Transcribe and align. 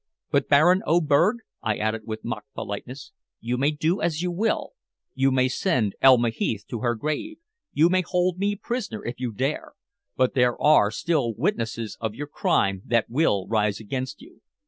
But 0.31 0.49
Baron 0.49 0.81
Oberg," 0.87 1.41
I 1.61 1.75
added 1.77 2.07
with 2.07 2.25
mock 2.25 2.45
politeness, 2.55 3.11
"you 3.39 3.55
may 3.55 3.69
do 3.69 4.01
as 4.01 4.23
you 4.23 4.31
will, 4.31 4.71
you 5.13 5.29
may 5.29 5.47
send 5.47 5.93
Elma 6.01 6.31
Heath 6.31 6.65
to 6.69 6.79
her 6.79 6.95
grave, 6.95 7.37
you 7.71 7.87
may 7.87 8.01
hold 8.01 8.39
me 8.39 8.55
prisoner 8.55 9.05
if 9.05 9.19
you 9.19 9.31
dare, 9.31 9.73
but 10.17 10.33
there 10.33 10.59
are 10.59 10.89
still 10.89 11.35
witnesses 11.35 11.97
of 12.01 12.15
your 12.15 12.25
crime 12.25 12.81
that 12.83 13.11
will 13.11 13.45
rise 13.47 13.79
against 13.79 14.23
you." 14.23 14.41